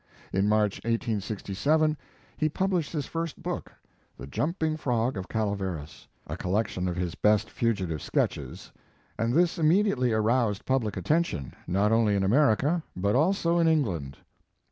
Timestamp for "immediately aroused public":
9.59-10.97